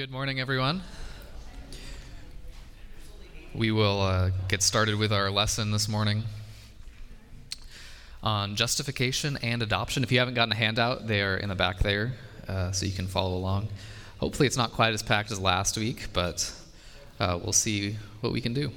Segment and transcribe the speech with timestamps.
[0.00, 0.80] Good morning, everyone.
[3.54, 6.22] We will uh, get started with our lesson this morning
[8.22, 10.02] on justification and adoption.
[10.02, 12.14] If you haven't gotten a handout, they are in the back there,
[12.48, 13.68] uh, so you can follow along.
[14.20, 16.50] Hopefully, it's not quite as packed as last week, but
[17.18, 18.72] uh, we'll see what we can do.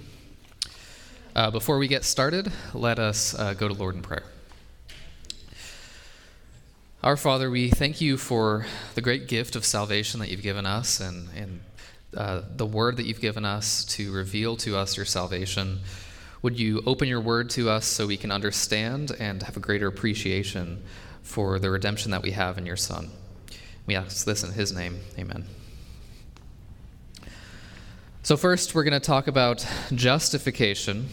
[1.38, 4.26] Uh, before we get started, let us uh, go to Lord in prayer.
[7.04, 8.66] Our Father, we thank you for
[8.96, 11.60] the great gift of salvation that you've given us and, and
[12.16, 15.82] uh, the word that you've given us to reveal to us your salvation.
[16.44, 19.88] Would you open your word to us so we can understand and have a greater
[19.88, 20.82] appreciation
[21.24, 23.10] for the redemption that we have in your Son?
[23.86, 25.02] We ask this in his name.
[25.20, 25.46] Amen.
[28.22, 31.10] So, first, we're going to talk about justification.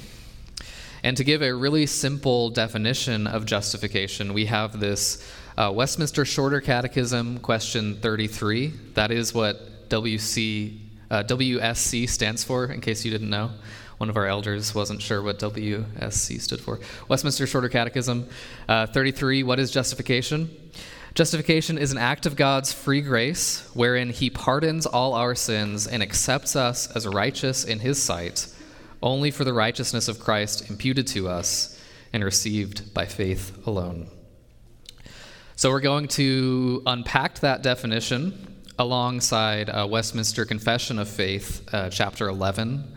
[1.03, 5.27] And to give a really simple definition of justification, we have this
[5.61, 8.69] uh, Westminster Shorter Catechism, question 33.
[8.95, 10.79] That is what WC,
[11.11, 13.51] uh, WSC stands for, in case you didn't know.
[13.99, 16.81] One of our elders wasn't sure what WSC stood for.
[17.09, 18.27] Westminster Shorter Catechism,
[18.71, 19.43] uh, 33.
[19.43, 20.49] What is justification?
[21.13, 26.03] Justification is an act of God's free grace wherein He pardons all our sins and
[26.03, 28.47] accepts us as righteous in His sight
[29.03, 31.79] only for the righteousness of Christ imputed to us
[32.15, 34.09] and received by faith alone.
[35.61, 42.29] So we're going to unpack that definition alongside uh, Westminster Confession of Faith, uh, chapter
[42.29, 42.91] 11.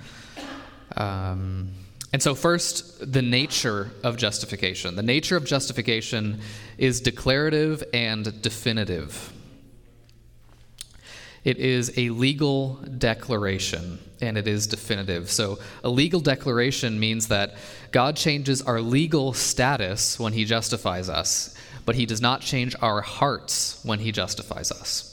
[0.96, 1.74] Um,
[2.14, 4.96] and so, first, the nature of justification.
[4.96, 6.40] The nature of justification
[6.78, 9.34] is declarative and definitive.
[11.44, 15.30] It is a legal declaration and it is definitive.
[15.30, 17.56] So, a legal declaration means that
[17.92, 21.54] God changes our legal status when He justifies us
[21.86, 25.10] but he does not change our hearts when he justifies us.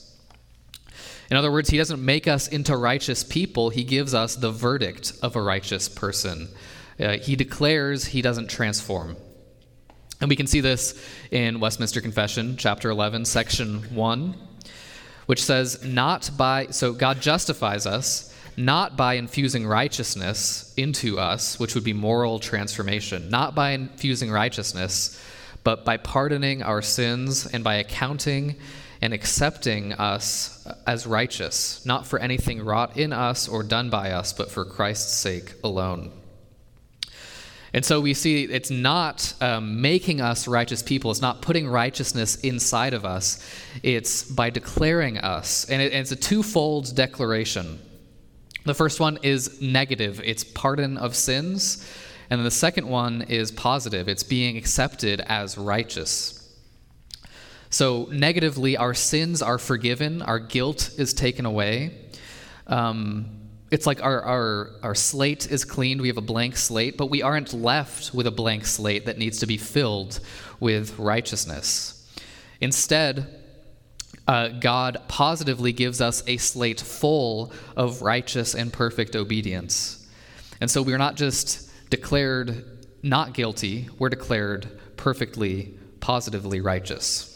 [1.31, 5.13] In other words, he doesn't make us into righteous people, he gives us the verdict
[5.23, 6.49] of a righteous person.
[6.99, 9.17] Uh, he declares, he doesn't transform.
[10.21, 14.35] And we can see this in Westminster Confession, chapter 11, section 1,
[15.27, 21.75] which says, Not by, so God justifies us, not by infusing righteousness into us, which
[21.75, 25.19] would be moral transformation, not by infusing righteousness,
[25.65, 28.57] but by pardoning our sins and by accounting
[29.03, 34.33] and accepting us as righteous, not for anything wrought in us or done by us,
[34.33, 36.13] but for Christ's sake alone.
[37.73, 41.11] And so we see it's not um, making us righteous people.
[41.11, 43.47] It's not putting righteousness inside of us.
[43.83, 45.71] It's by declaring us.
[45.71, 47.79] And, it, and it's a twofold declaration.
[48.65, 51.89] The first one is negative it's pardon of sins.
[52.31, 56.37] And then the second one is positive it's being accepted as righteous.
[57.73, 61.95] So, negatively, our sins are forgiven, our guilt is taken away.
[62.67, 63.37] Um,
[63.71, 67.23] it's like our, our, our slate is cleaned, we have a blank slate, but we
[67.23, 70.19] aren't left with a blank slate that needs to be filled
[70.59, 71.97] with righteousness.
[72.61, 73.41] Instead,
[74.27, 80.09] uh, God positively gives us a slate full of righteous and perfect obedience.
[80.61, 82.65] And so we're not just declared
[83.03, 87.27] not guilty, we're declared perfectly, positively righteous.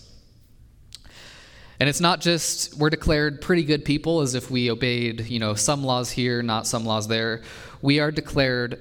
[1.81, 5.55] And it's not just we're declared pretty good people as if we obeyed, you know,
[5.55, 7.43] some laws here, not some laws there.
[7.83, 8.81] We are declared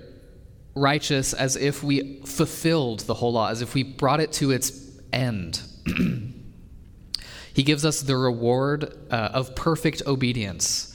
[0.75, 4.89] righteous as if we fulfilled the whole law, as if we brought it to its
[5.11, 5.61] end.
[7.53, 10.92] he gives us the reward uh, of perfect obedience.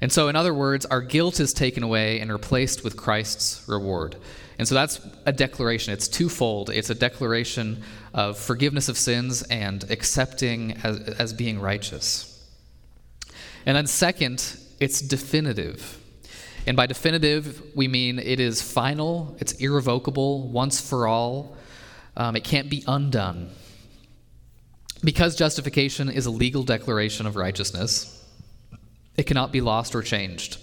[0.00, 4.16] And so, in other words, our guilt is taken away and replaced with Christ's reward.
[4.58, 5.92] And so that's a declaration.
[5.92, 6.70] It's twofold.
[6.70, 7.82] It's a declaration
[8.14, 12.34] of forgiveness of sins and accepting as, as being righteous.
[13.66, 15.98] And then, second, it's definitive.
[16.66, 21.56] And by definitive, we mean it is final, it's irrevocable, once for all.
[22.16, 23.50] Um, it can't be undone.
[25.02, 28.17] Because justification is a legal declaration of righteousness,
[29.18, 30.58] it cannot be lost or changed.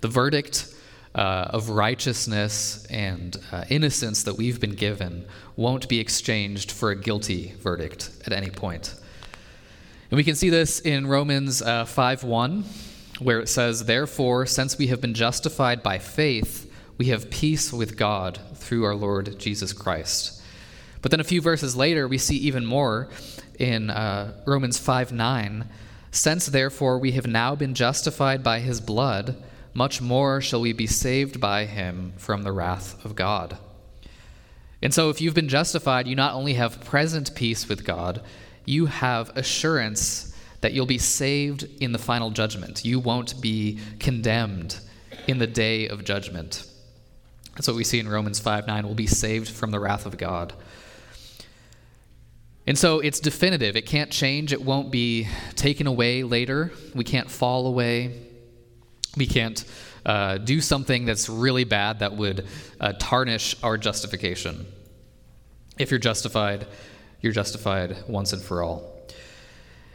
[0.00, 0.72] The verdict
[1.14, 5.26] uh, of righteousness and uh, innocence that we've been given
[5.56, 8.94] won't be exchanged for a guilty verdict at any point.
[10.10, 12.64] And we can see this in Romans uh, 5 1,
[13.18, 17.96] where it says, Therefore, since we have been justified by faith, we have peace with
[17.96, 20.40] God through our Lord Jesus Christ.
[21.02, 23.08] But then a few verses later, we see even more
[23.58, 25.68] in uh, Romans 5 9
[26.16, 29.36] since therefore we have now been justified by his blood,
[29.74, 33.58] much more shall we be saved by him from the wrath of God.
[34.80, 38.22] And so, if you've been justified, you not only have present peace with God,
[38.64, 42.84] you have assurance that you'll be saved in the final judgment.
[42.84, 44.78] You won't be condemned
[45.26, 46.66] in the day of judgment.
[47.54, 48.86] That's what we see in Romans 5 9.
[48.86, 50.54] We'll be saved from the wrath of God.
[52.66, 53.76] And so it's definitive.
[53.76, 54.52] It can't change.
[54.52, 56.72] It won't be taken away later.
[56.94, 58.22] We can't fall away.
[59.16, 59.64] We can't
[60.04, 62.46] uh, do something that's really bad that would
[62.80, 64.66] uh, tarnish our justification.
[65.78, 66.66] If you're justified,
[67.20, 68.92] you're justified once and for all.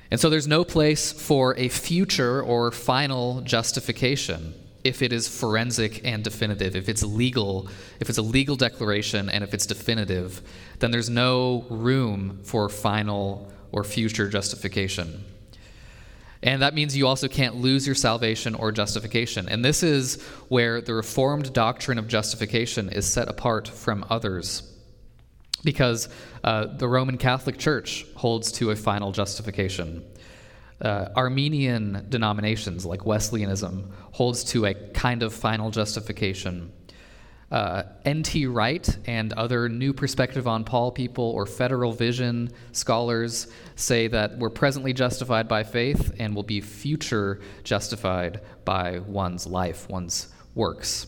[0.09, 4.53] And so there's no place for a future or final justification
[4.83, 7.69] if it is forensic and definitive, if it's legal,
[7.99, 10.41] if it's a legal declaration and if it's definitive,
[10.79, 15.23] then there's no room for final or future justification.
[16.43, 19.47] And that means you also can't lose your salvation or justification.
[19.47, 24.63] And this is where the Reformed doctrine of justification is set apart from others.
[25.63, 26.09] Because
[26.43, 30.03] uh, the Roman Catholic Church holds to a final justification.
[30.81, 36.71] Uh, Arminian denominations like Wesleyanism holds to a kind of final justification.
[37.51, 38.47] Uh, N.T.
[38.47, 44.49] Wright and other New Perspective on Paul people or Federal Vision scholars say that we're
[44.49, 51.07] presently justified by faith and will be future justified by one's life, one's works.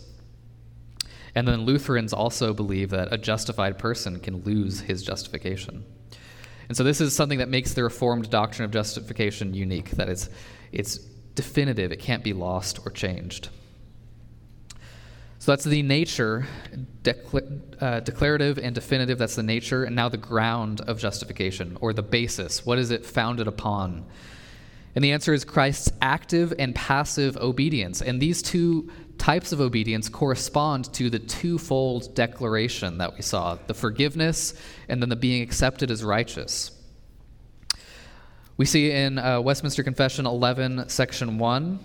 [1.34, 5.86] And then Lutherans also believe that a justified person can lose his justification.
[6.68, 10.30] And so this is something that makes the Reformed doctrine of justification unique, that it's,
[10.72, 10.98] it's
[11.36, 13.50] definitive, it can't be lost or changed.
[15.40, 16.48] So that's the nature,
[17.82, 22.02] uh, declarative and definitive, that's the nature, and now the ground of justification, or the
[22.02, 22.66] basis.
[22.66, 24.06] What is it founded upon?
[24.96, 28.02] And the answer is Christ's active and passive obedience.
[28.02, 33.74] And these two types of obedience correspond to the twofold declaration that we saw the
[33.74, 34.54] forgiveness
[34.90, 36.72] and then the being accepted as righteous.
[38.58, 41.80] We see in uh, Westminster Confession 11, section 1,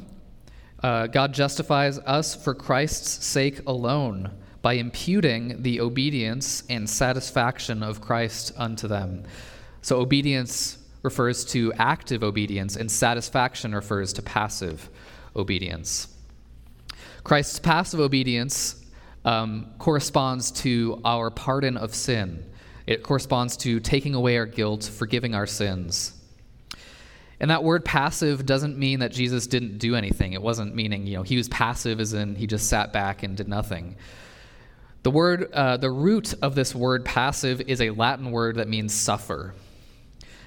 [0.83, 4.31] uh, God justifies us for Christ's sake alone
[4.61, 9.25] by imputing the obedience and satisfaction of Christ unto them.
[9.83, 14.91] So, obedience refers to active obedience, and satisfaction refers to passive
[15.37, 16.09] obedience.
[17.29, 18.83] Christ's passive obedience
[19.27, 22.43] um, corresponds to our pardon of sin.
[22.87, 26.15] It corresponds to taking away our guilt, forgiving our sins.
[27.39, 30.33] And that word passive doesn't mean that Jesus didn't do anything.
[30.33, 33.37] It wasn't meaning, you know, he was passive as in he just sat back and
[33.37, 33.97] did nothing.
[35.03, 38.95] The word, uh, the root of this word passive is a Latin word that means
[38.95, 39.55] suffer.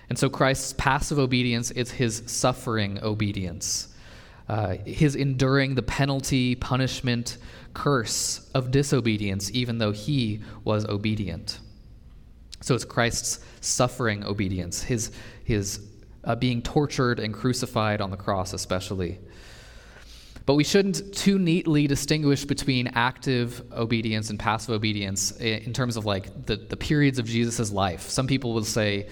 [0.10, 3.91] And so Christ's passive obedience is his suffering obedience
[4.52, 7.38] uh, his enduring the penalty, punishment,
[7.74, 11.62] curse of disobedience, even though he was obedient.
[12.60, 15.14] So it's Christ's suffering obedience, his,
[15.46, 15.88] his
[16.26, 19.20] uh, being tortured and crucified on the cross, especially.
[20.46, 26.06] But we shouldn't too neatly distinguish between active obedience and passive obedience in terms of
[26.06, 28.10] like the, the periods of Jesus' life.
[28.10, 29.08] Some people will say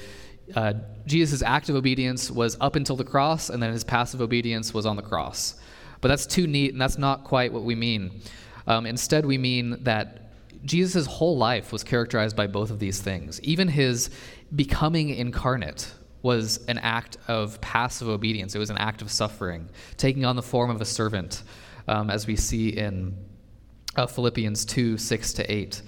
[0.55, 0.73] uh,
[1.05, 4.95] Jesus' active obedience was up until the cross, and then his passive obedience was on
[4.95, 5.55] the cross.
[6.01, 8.21] But that's too neat, and that's not quite what we mean.
[8.67, 10.31] Um, instead, we mean that
[10.63, 13.41] Jesus' whole life was characterized by both of these things.
[13.41, 14.09] Even his
[14.55, 20.25] becoming incarnate was an act of passive obedience, it was an act of suffering, taking
[20.25, 21.43] on the form of a servant,
[21.87, 23.17] um, as we see in
[23.95, 25.81] uh, Philippians 2 6 to 8.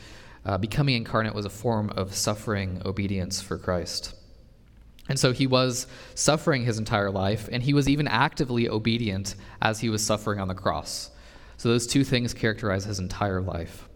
[0.43, 4.15] Uh, becoming incarnate was a form of suffering obedience for Christ.
[5.11, 9.81] And so he was suffering his entire life, and he was even actively obedient as
[9.81, 11.11] he was suffering on the cross.
[11.57, 13.89] So those two things characterize his entire life.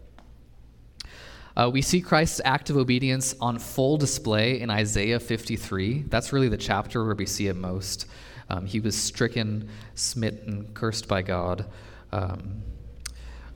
[1.56, 6.02] Uh, we see Christ's active obedience on full display in Isaiah 53.
[6.02, 8.04] That's really the chapter where we see it most.
[8.50, 11.64] Um, he was stricken, smitten, cursed by God.
[12.12, 12.62] Um,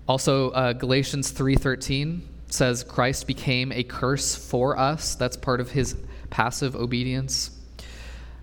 [0.09, 5.15] also, uh, Galatians 3:13 says Christ became a curse for us.
[5.15, 5.95] That's part of his
[6.31, 7.51] passive obedience.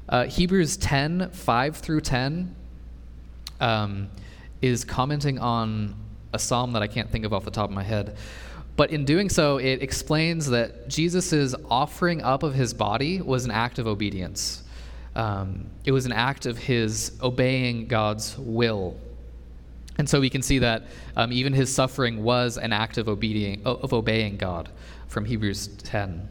[0.09, 2.55] Uh, Hebrews 10 5 through 10
[3.59, 4.09] um,
[4.61, 5.95] is commenting on
[6.33, 8.17] a psalm that I can't think of off the top of my head.
[8.75, 13.51] But in doing so, it explains that Jesus' offering up of his body was an
[13.51, 14.63] act of obedience.
[15.15, 18.95] Um, it was an act of his obeying God's will.
[19.97, 20.83] And so we can see that
[21.15, 24.69] um, even his suffering was an act of, obeying, of obeying God
[25.07, 26.29] from Hebrews 10.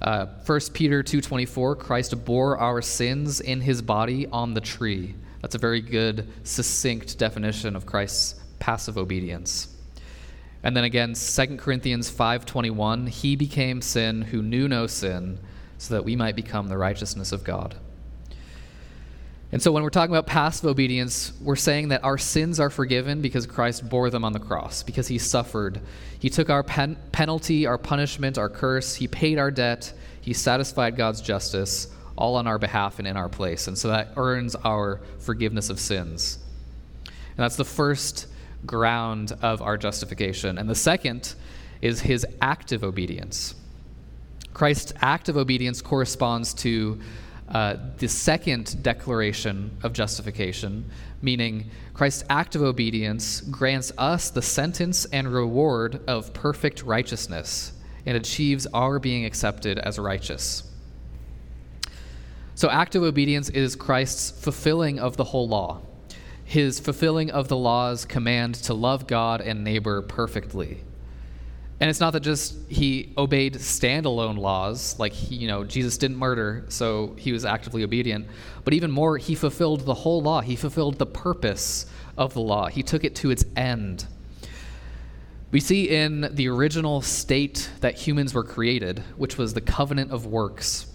[0.00, 5.14] Uh, 1 Peter 2:24, Christ bore our sins in his body on the tree.
[5.42, 9.68] That's a very good, succinct definition of Christ's passive obedience.
[10.62, 15.38] And then again, 2 Corinthians 5:21, he became sin who knew no sin,
[15.78, 17.76] so that we might become the righteousness of God.
[19.50, 23.22] And so when we're talking about passive obedience, we're saying that our sins are forgiven
[23.22, 25.80] because Christ bore them on the cross, because he suffered.
[26.18, 28.96] He took our pen- penalty, our punishment, our curse.
[28.96, 29.94] He paid our debt.
[30.20, 33.68] He satisfied God's justice, all on our behalf and in our place.
[33.68, 36.38] And so that earns our forgiveness of sins.
[37.06, 38.26] And that's the first
[38.66, 40.58] ground of our justification.
[40.58, 41.34] And the second
[41.80, 43.54] is his active obedience.
[44.52, 47.00] Christ's active obedience corresponds to
[47.50, 50.90] uh, the second declaration of justification,
[51.22, 57.72] meaning Christ's act of obedience grants us the sentence and reward of perfect righteousness
[58.04, 60.62] and achieves our being accepted as righteous.
[62.54, 65.80] So, active obedience is Christ's fulfilling of the whole law,
[66.44, 70.82] his fulfilling of the law's command to love God and neighbor perfectly.
[71.80, 76.16] And it's not that just he obeyed standalone laws, like, he, you know, Jesus didn't
[76.16, 78.26] murder, so he was actively obedient.
[78.64, 80.40] But even more, he fulfilled the whole law.
[80.40, 84.04] He fulfilled the purpose of the law, he took it to its end.
[85.52, 90.26] We see in the original state that humans were created, which was the covenant of
[90.26, 90.86] works,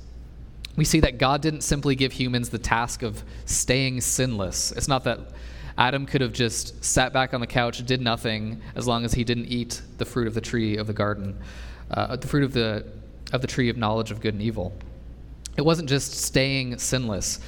[0.75, 4.72] we see that God didn't simply give humans the task of staying sinless.
[4.72, 5.20] It's not that
[5.77, 9.24] Adam could have just sat back on the couch, did nothing, as long as he
[9.24, 11.38] didn't eat the fruit of the tree of the garden,
[11.92, 12.86] uh, the fruit of the,
[13.32, 14.74] of the tree of knowledge of good and evil.
[15.58, 17.39] It wasn't just staying sinless.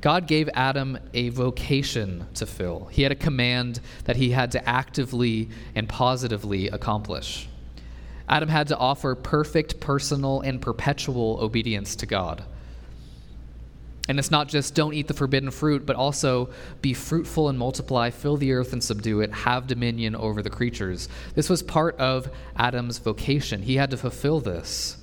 [0.00, 2.86] God gave Adam a vocation to fill.
[2.92, 7.48] He had a command that he had to actively and positively accomplish.
[8.28, 12.44] Adam had to offer perfect, personal, and perpetual obedience to God.
[14.08, 16.48] And it's not just don't eat the forbidden fruit, but also
[16.80, 21.10] be fruitful and multiply, fill the earth and subdue it, have dominion over the creatures.
[21.34, 23.62] This was part of Adam's vocation.
[23.62, 24.96] He had to fulfill this.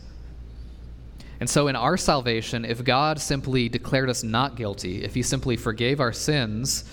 [1.40, 5.58] And so, in our salvation, if God simply declared us not guilty, if He simply
[5.58, 6.86] forgave our sins,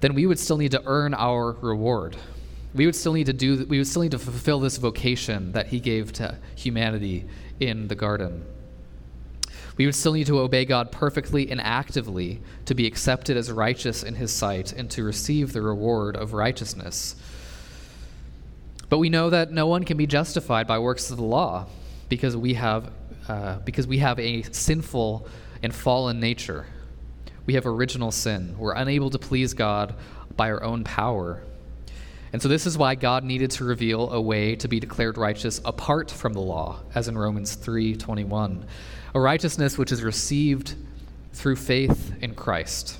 [0.00, 2.16] then we would still need to earn our reward.
[2.74, 3.64] We would still need to do.
[3.64, 7.24] We would still need to fulfill this vocation that He gave to humanity
[7.58, 8.44] in the garden.
[9.76, 14.02] We would still need to obey God perfectly and actively to be accepted as righteous
[14.02, 17.16] in His sight and to receive the reward of righteousness.
[18.88, 21.66] But we know that no one can be justified by works of the law
[22.08, 22.90] because we have,
[23.28, 25.26] uh, because we have a sinful
[25.62, 26.66] and fallen nature.
[27.44, 28.56] We have original sin.
[28.58, 29.94] We're unable to please God
[30.36, 31.42] by our own power.
[32.32, 35.60] And so this is why God needed to reveal a way to be declared righteous
[35.64, 38.64] apart from the law, as in Romans 3:21
[39.16, 40.74] a righteousness which is received
[41.32, 42.98] through faith in Christ.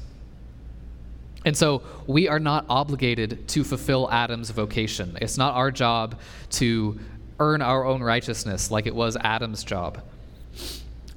[1.44, 5.18] And so we are not obligated to fulfill Adam's vocation.
[5.20, 6.18] It's not our job
[6.52, 6.98] to
[7.38, 10.02] earn our own righteousness like it was Adam's job.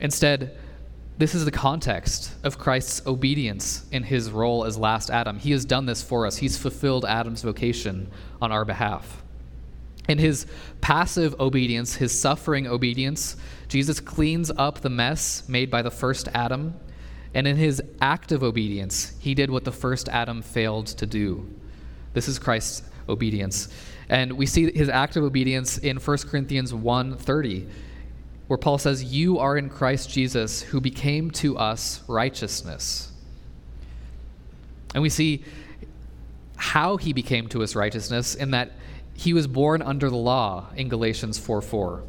[0.02, 0.58] Instead,
[1.18, 5.40] this is the context of Christ's obedience in his role as last Adam.
[5.40, 9.24] He has done this for us, he's fulfilled Adam's vocation on our behalf.
[10.10, 10.48] In his
[10.82, 13.38] passive obedience, his suffering obedience,
[13.68, 16.74] Jesus cleans up the mess made by the first Adam.
[17.36, 21.48] And in his active obedience, he did what the first Adam failed to do.
[22.14, 23.70] This is Christ's obedience.
[24.10, 27.68] And we see his active obedience in 1 Corinthians 1:30,
[28.48, 33.12] where Paul says, "You are in Christ Jesus, who became to us righteousness."
[34.96, 35.44] And we see
[36.56, 38.72] how he became to us righteousness in that
[39.20, 42.04] he was born under the law in Galatians 4 4.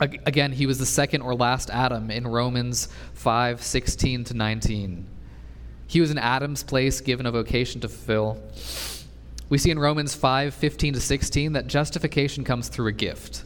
[0.00, 5.06] Again, he was the second or last Adam in Romans 5 16 to 19.
[5.86, 8.38] He was in Adam's place, given a vocation to fulfill.
[9.48, 13.44] We see in Romans 5 15 to 16 that justification comes through a gift.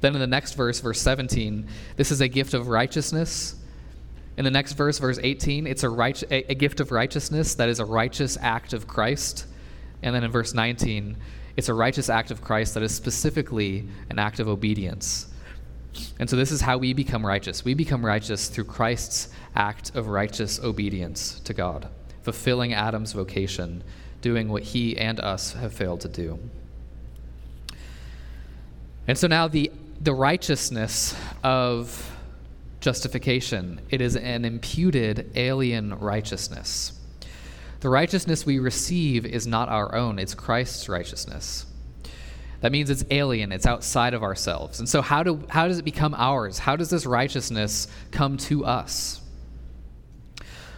[0.00, 3.56] Then in the next verse, verse 17, this is a gift of righteousness.
[4.36, 7.68] In the next verse, verse 18, it's a, right, a, a gift of righteousness that
[7.68, 9.46] is a righteous act of Christ.
[10.00, 11.16] And then in verse 19,
[11.58, 15.26] it's a righteous act of Christ that is specifically an act of obedience.
[16.20, 17.64] And so this is how we become righteous.
[17.64, 21.88] We become righteous through Christ's act of righteous obedience to God,
[22.22, 23.82] fulfilling Adam's vocation,
[24.20, 26.38] doing what he and us have failed to do.
[29.08, 32.08] And so now the the righteousness of
[32.78, 36.97] justification, it is an imputed alien righteousness.
[37.80, 41.66] The righteousness we receive is not our own, it's Christ's righteousness.
[42.60, 44.80] That means it's alien, it's outside of ourselves.
[44.80, 46.58] And so how do how does it become ours?
[46.58, 49.20] How does this righteousness come to us?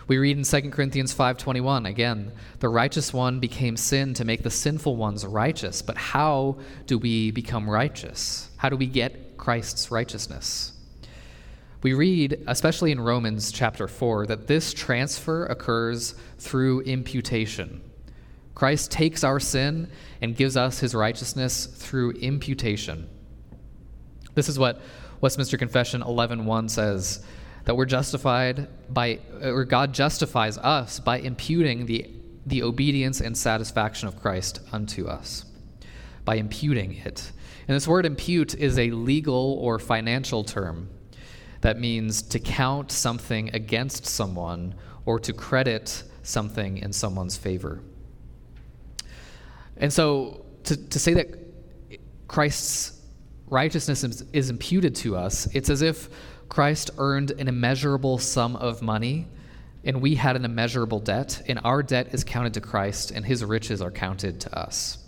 [0.06, 4.50] We read in 2 Corinthians 5:21 again, the righteous one became sin to make the
[4.50, 5.80] sinful ones righteous.
[5.80, 8.50] But how do we become righteous?
[8.58, 10.72] How do we get Christ's righteousness?
[11.82, 17.80] We read, especially in Romans chapter 4, that this transfer occurs through imputation.
[18.54, 23.08] Christ takes our sin and gives us his righteousness through imputation.
[24.34, 24.82] This is what
[25.22, 27.24] Westminster Confession 11:1 says
[27.64, 32.10] that we're justified by or God justifies us by imputing the
[32.44, 35.46] the obedience and satisfaction of Christ unto us.
[36.26, 37.32] By imputing it.
[37.66, 40.88] And this word impute is a legal or financial term
[41.60, 44.74] that means to count something against someone
[45.04, 47.80] or to credit something in someone's favor.
[49.76, 51.28] And so to, to say that
[52.28, 53.00] Christ's
[53.48, 56.08] righteousness is, is imputed to us, it's as if
[56.48, 59.26] Christ earned an immeasurable sum of money
[59.84, 63.42] and we had an immeasurable debt, and our debt is counted to Christ, and his
[63.44, 64.98] riches are counted to us.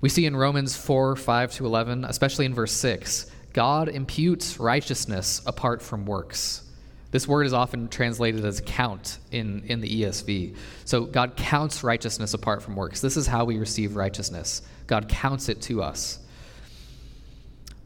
[0.00, 5.40] We see in Romans 4 5 to 11, especially in verse 6, God imputes righteousness
[5.46, 6.62] apart from works.
[7.10, 10.54] This word is often translated as count in, in the ESV.
[10.84, 13.00] So God counts righteousness apart from works.
[13.00, 14.60] This is how we receive righteousness.
[14.86, 16.18] God counts it to us.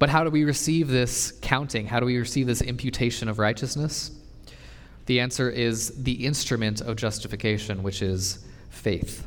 [0.01, 1.87] But how do we receive this counting?
[1.87, 4.11] How do we receive this imputation of righteousness?
[5.07, 9.25] The answer is the instrument of justification, which is faith.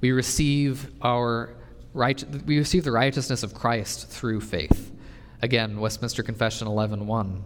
[0.00, 1.54] We receive our
[1.94, 4.92] right, we receive the righteousness of Christ through faith.
[5.40, 7.42] Again, Westminster Confession 11:1.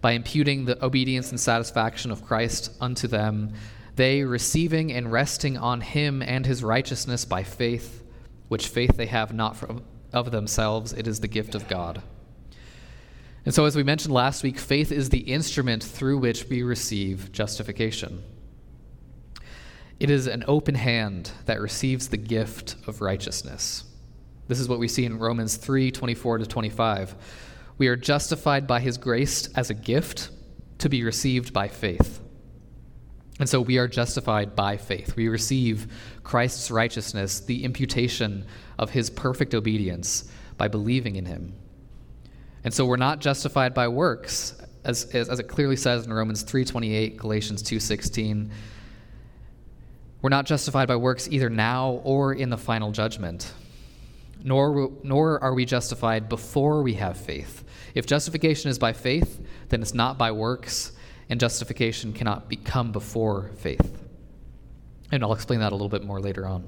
[0.00, 3.54] By imputing the obedience and satisfaction of Christ unto them,
[3.96, 8.02] they receiving and resting on him and his righteousness by faith,
[8.48, 12.02] which faith they have not from, of themselves, it is the gift of God.
[13.46, 17.30] And so, as we mentioned last week, faith is the instrument through which we receive
[17.32, 18.22] justification.
[20.00, 23.84] It is an open hand that receives the gift of righteousness.
[24.48, 27.14] This is what we see in Romans 3 24 to 25.
[27.78, 30.30] We are justified by his grace as a gift
[30.78, 32.20] to be received by faith.
[33.40, 35.16] And so we are justified by faith.
[35.16, 38.46] We receive Christ's righteousness, the imputation
[38.78, 41.54] of his perfect obedience, by believing in him.
[42.62, 46.44] And so we're not justified by works, as, as, as it clearly says in Romans
[46.44, 48.50] 3.28, Galatians 2.16,
[50.24, 53.52] we're not justified by works either now or in the final judgment,
[54.42, 57.62] nor, nor are we justified before we have faith.
[57.94, 60.92] If justification is by faith, then it's not by works,
[61.28, 64.02] and justification cannot become before faith.
[65.12, 66.66] And I'll explain that a little bit more later on.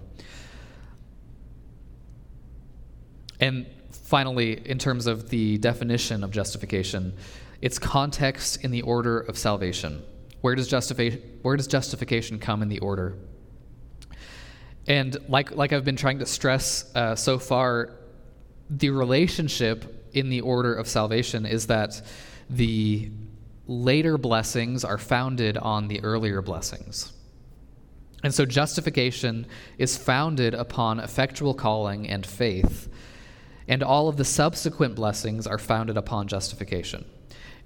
[3.40, 7.14] And finally, in terms of the definition of justification,
[7.62, 10.02] its context in the order of salvation.
[10.42, 13.16] Where does, justifi- where does justification come in the order?
[14.86, 17.90] And like, like I've been trying to stress uh, so far,
[18.70, 22.00] the relationship in the order of salvation is that
[22.48, 23.10] the
[23.66, 27.12] later blessings are founded on the earlier blessings.
[28.22, 29.46] And so justification
[29.78, 32.88] is founded upon effectual calling and faith,
[33.68, 37.04] and all of the subsequent blessings are founded upon justification.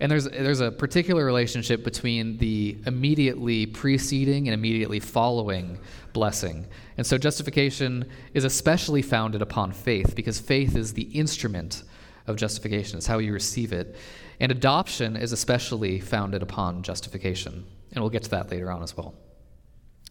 [0.01, 5.79] And there's, there's a particular relationship between the immediately preceding and immediately following
[6.15, 6.67] blessing.
[6.97, 11.83] And so justification is especially founded upon faith because faith is the instrument
[12.27, 13.97] of justification, it's how you receive it.
[14.41, 17.67] And adoption is especially founded upon justification.
[17.93, 19.15] And we'll get to that later on as well.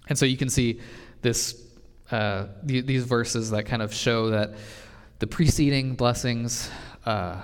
[0.08, 0.82] And so you can see
[1.21, 1.65] this,
[2.12, 4.54] uh, th- these verses that kind of show that
[5.19, 6.69] the preceding blessings,
[7.06, 7.41] uh,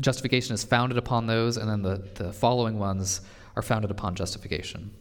[0.00, 3.22] justification is founded upon those, and then the, the following ones
[3.54, 4.94] are founded upon justification.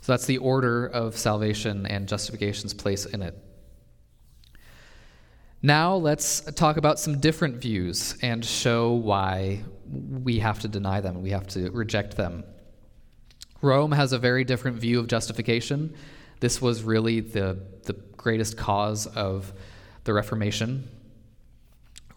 [0.00, 3.38] So that's the order of salvation and justification's place in it.
[5.62, 11.22] Now let's talk about some different views and show why we have to deny them,
[11.22, 12.42] we have to reject them.
[13.60, 15.94] Rome has a very different view of justification.
[16.40, 19.52] This was really the, the greatest cause of
[20.02, 20.88] the Reformation.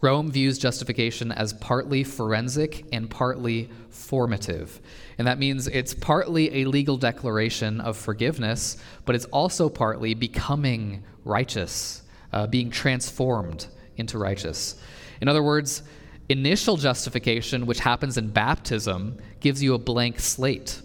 [0.01, 4.81] Rome views justification as partly forensic and partly formative.
[5.17, 11.03] And that means it's partly a legal declaration of forgiveness, but it's also partly becoming
[11.23, 12.03] righteous,
[12.34, 14.75] uh, being transformed into righteous.
[15.21, 15.84] In other words,
[16.29, 20.81] initial justification, which happens in baptism, gives you a blank slate,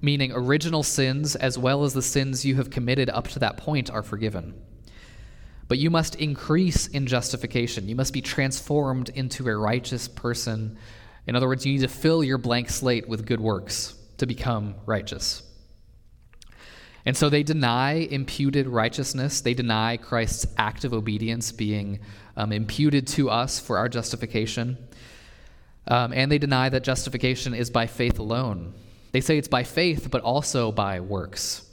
[0.00, 3.90] meaning original sins as well as the sins you have committed up to that point
[3.90, 4.54] are forgiven.
[5.70, 7.88] But you must increase in justification.
[7.88, 10.76] You must be transformed into a righteous person.
[11.28, 14.74] In other words, you need to fill your blank slate with good works to become
[14.84, 15.44] righteous.
[17.06, 19.42] And so they deny imputed righteousness.
[19.42, 22.00] They deny Christ's act of obedience being
[22.36, 24.76] um, imputed to us for our justification.
[25.86, 28.74] Um, and they deny that justification is by faith alone.
[29.12, 31.69] They say it's by faith, but also by works.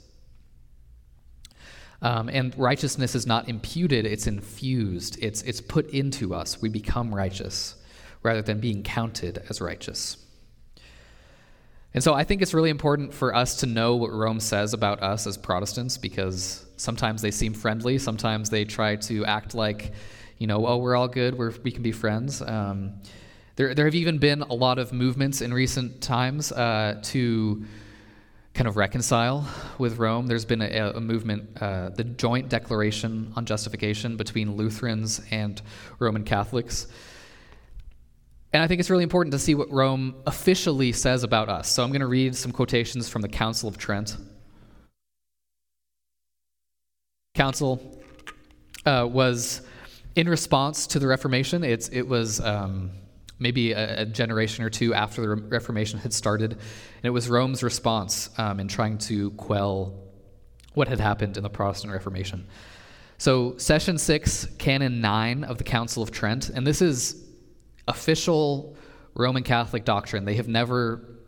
[2.00, 6.62] Um, and righteousness is not imputed, it's infused, it's, it's put into us.
[6.62, 7.74] We become righteous
[8.22, 10.16] rather than being counted as righteous.
[11.94, 15.02] And so I think it's really important for us to know what Rome says about
[15.02, 19.92] us as Protestants because sometimes they seem friendly, sometimes they try to act like,
[20.38, 22.42] you know, oh, we're all good, we're, we can be friends.
[22.42, 23.00] Um,
[23.56, 27.64] there, there have even been a lot of movements in recent times uh, to
[28.58, 29.46] kind of reconcile
[29.78, 30.26] with Rome.
[30.26, 35.62] There's been a, a movement, uh, the Joint Declaration on Justification between Lutherans and
[36.00, 36.88] Roman Catholics.
[38.52, 41.70] And I think it's really important to see what Rome officially says about us.
[41.70, 44.16] So I'm going to read some quotations from the Council of Trent.
[47.36, 48.02] Council
[48.84, 49.62] uh, was
[50.16, 51.62] in response to the Reformation.
[51.62, 52.90] It's, it was um,
[53.38, 56.52] maybe a, a, generation or two after the Reformation had started.
[56.52, 59.94] And it was Rome's response um, in trying to quell
[60.74, 62.46] what had happened in the Protestant Reformation.
[63.16, 67.24] So, Session 6, Canon 9 of the Council of Trent, and this is
[67.88, 68.76] official
[69.14, 70.24] Roman Catholic doctrine.
[70.24, 71.18] They have never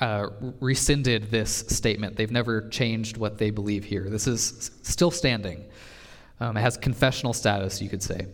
[0.00, 0.28] uh,
[0.60, 2.16] rescinded this statement.
[2.16, 4.08] They've never changed what they believe here.
[4.08, 5.64] This is still standing.
[6.38, 8.26] Um, it has confessional status, you could say.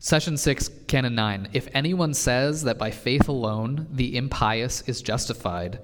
[0.00, 1.48] Session 6, Canon 9.
[1.52, 5.80] If anyone says that by faith alone the impious is justified,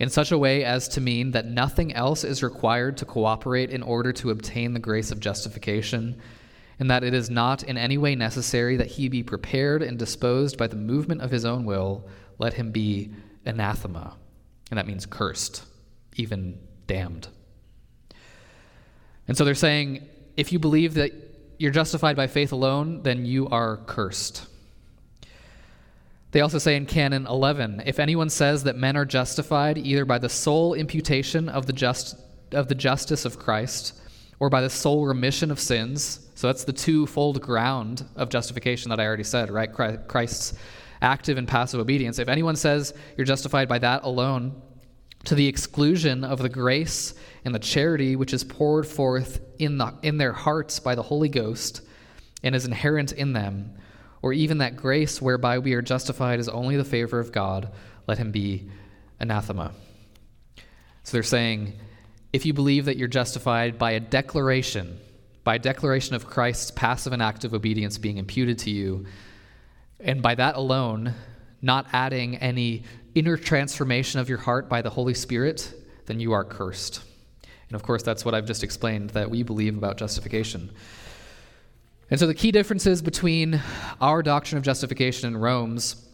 [0.00, 3.80] in such a way as to mean that nothing else is required to cooperate in
[3.80, 6.20] order to obtain the grace of justification,
[6.80, 10.58] and that it is not in any way necessary that he be prepared and disposed
[10.58, 13.12] by the movement of his own will, let him be
[13.46, 14.16] anathema.
[14.72, 15.64] And that means cursed,
[16.16, 17.28] even damned.
[19.28, 21.12] And so they're saying if you believe that
[21.62, 24.48] you're justified by faith alone, then you are cursed.
[26.32, 30.18] They also say in Canon 11 if anyone says that men are justified either by
[30.18, 32.16] the sole imputation of the, just,
[32.50, 33.96] of the justice of Christ
[34.40, 38.98] or by the sole remission of sins, so that's the twofold ground of justification that
[38.98, 39.72] I already said, right?
[40.08, 40.54] Christ's
[41.00, 42.18] active and passive obedience.
[42.18, 44.60] If anyone says you're justified by that alone,
[45.24, 49.94] to the exclusion of the grace and the charity which is poured forth in, the,
[50.02, 51.82] in their hearts by the Holy Ghost
[52.42, 53.76] and is inherent in them,
[54.20, 57.70] or even that grace whereby we are justified is only the favor of God,
[58.06, 58.68] let him be
[59.20, 59.72] anathema.
[61.04, 61.74] So they're saying,
[62.32, 64.98] if you believe that you're justified by a declaration,
[65.44, 69.06] by a declaration of Christ's passive and active obedience being imputed to you,
[70.00, 71.14] and by that alone,
[71.60, 75.72] not adding any inner transformation of your heart by the Holy Spirit,
[76.06, 77.02] then you are cursed.
[77.68, 80.70] And of course, that's what I've just explained that we believe about justification.
[82.10, 83.62] And so the key differences between
[84.00, 86.06] our doctrine of justification and Rome's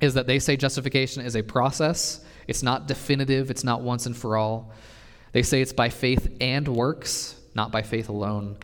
[0.00, 4.16] is that they say justification is a process, it's not definitive, it's not once and
[4.16, 4.72] for all.
[5.32, 8.56] They say it's by faith and works, not by faith alone.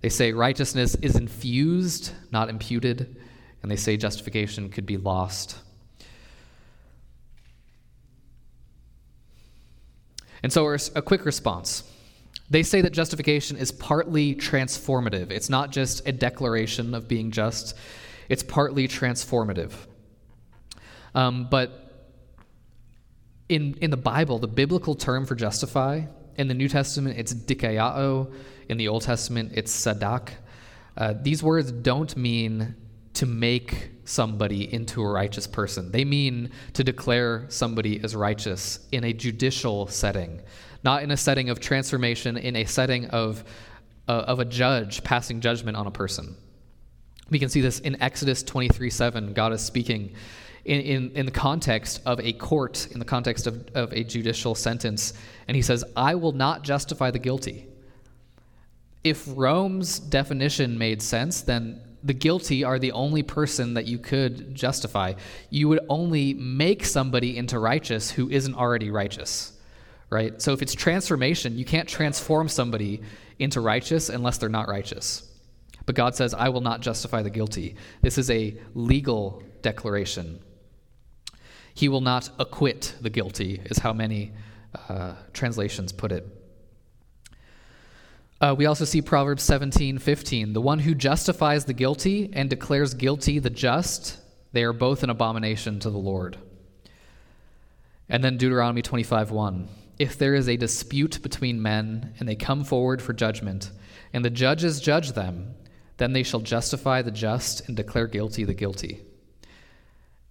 [0.00, 3.16] They say righteousness is infused, not imputed,
[3.62, 5.58] and they say justification could be lost.
[10.42, 11.84] And so, a quick response.
[12.50, 15.30] They say that justification is partly transformative.
[15.30, 17.76] It's not just a declaration of being just,
[18.28, 19.72] it's partly transformative.
[21.14, 21.88] Um, but
[23.48, 26.02] in, in the Bible, the biblical term for justify
[26.36, 28.32] in the New Testament, it's dikaiō.
[28.68, 30.30] In the Old Testament, it's sadak.
[30.96, 32.76] Uh, these words don't mean
[33.14, 35.92] to make somebody into a righteous person.
[35.92, 40.40] They mean to declare somebody as righteous in a judicial setting,
[40.82, 43.44] not in a setting of transformation, in a setting of,
[44.08, 46.36] uh, of a judge passing judgment on a person.
[47.30, 49.32] We can see this in Exodus 23 7.
[49.34, 50.14] God is speaking
[50.64, 54.54] in, in, in the context of a court, in the context of, of a judicial
[54.54, 55.12] sentence,
[55.46, 57.66] and he says, I will not justify the guilty.
[59.04, 64.54] If Rome's definition made sense, then the guilty are the only person that you could
[64.54, 65.12] justify.
[65.50, 69.52] You would only make somebody into righteous who isn't already righteous,
[70.08, 70.40] right?
[70.40, 73.02] So if it's transformation, you can't transform somebody
[73.38, 75.28] into righteous unless they're not righteous.
[75.84, 77.76] But God says, I will not justify the guilty.
[78.00, 80.40] This is a legal declaration.
[81.74, 84.32] He will not acquit the guilty, is how many
[84.88, 86.26] uh, translations put it.
[88.40, 90.52] Uh, we also see Proverbs 17, 15.
[90.52, 94.18] The one who justifies the guilty and declares guilty the just,
[94.52, 96.38] they are both an abomination to the Lord.
[98.08, 99.68] And then Deuteronomy 25, 1.
[99.98, 103.70] if there is a dispute between men and they come forward for judgment,
[104.12, 105.54] and the judges judge them,
[105.96, 109.00] then they shall justify the just and declare guilty the guilty.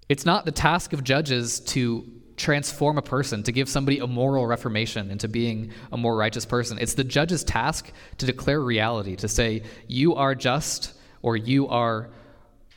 [0.07, 4.45] It's not the task of judges to transform a person, to give somebody a moral
[4.45, 6.77] reformation into being a more righteous person.
[6.79, 12.09] It's the judge's task to declare reality, to say, you are just or you are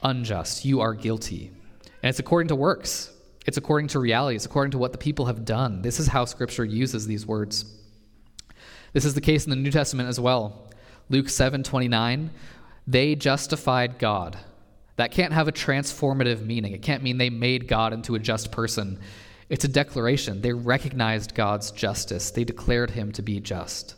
[0.02, 1.52] unjust, you are guilty.
[2.02, 3.12] And it's according to works,
[3.46, 5.82] it's according to reality, it's according to what the people have done.
[5.82, 7.66] This is how Scripture uses these words.
[8.94, 10.70] This is the case in the New Testament as well.
[11.10, 12.30] Luke 7 29,
[12.86, 14.38] they justified God.
[14.96, 16.72] That can't have a transformative meaning.
[16.72, 18.98] It can't mean they made God into a just person.
[19.50, 20.40] It's a declaration.
[20.40, 23.96] They recognized God's justice, they declared him to be just.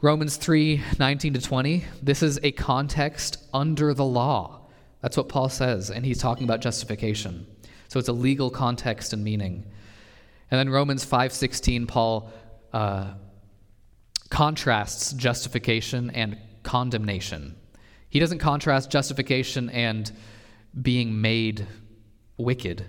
[0.00, 4.62] Romans 3 19 to 20, this is a context under the law.
[5.02, 7.46] That's what Paul says, and he's talking about justification.
[7.88, 9.64] So it's a legal context and meaning.
[10.50, 12.30] And then Romans 5:16, Paul
[12.72, 13.12] uh,
[14.30, 17.56] contrasts justification and condemnation.
[18.08, 20.10] He doesn't contrast justification and
[20.80, 21.66] being made
[22.36, 22.86] wicked,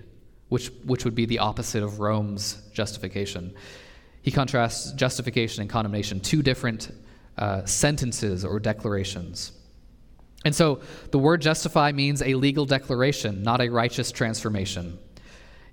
[0.49, 3.53] which, which would be the opposite of Rome's justification.
[4.21, 6.91] He contrasts justification and condemnation, two different
[7.37, 9.53] uh, sentences or declarations.
[10.45, 10.81] And so
[11.11, 14.97] the word justify means a legal declaration, not a righteous transformation.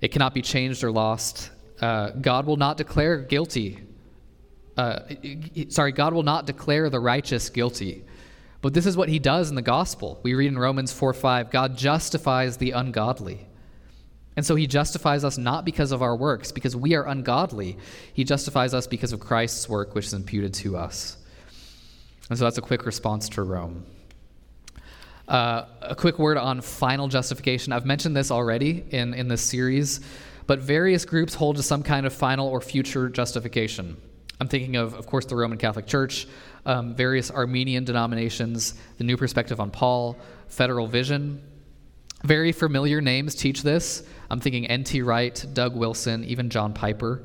[0.00, 1.50] It cannot be changed or lost.
[1.80, 3.80] Uh, God will not declare guilty.
[4.76, 5.00] Uh,
[5.68, 8.04] sorry, God will not declare the righteous guilty.
[8.60, 10.20] But this is what he does in the gospel.
[10.22, 13.46] We read in Romans 4 5, God justifies the ungodly.
[14.37, 17.79] And so he justifies us not because of our works, because we are ungodly.
[18.12, 21.16] He justifies us because of Christ's work, which is imputed to us.
[22.29, 23.87] And so that's a quick response to Rome.
[25.27, 27.72] Uh, a quick word on final justification.
[27.72, 30.01] I've mentioned this already in, in this series,
[30.46, 33.96] but various groups hold to some kind of final or future justification.
[34.38, 36.29] I'm thinking of, of course, the Roman Catholic Church,
[36.66, 40.16] um, various Arminian denominations, the New Perspective on Paul,
[40.49, 41.42] Federal Vision.
[42.22, 44.03] Very familiar names teach this.
[44.30, 45.02] I'm thinking N.T.
[45.02, 47.24] Wright, Doug Wilson, even John Piper.